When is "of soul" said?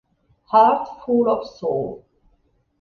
1.29-2.03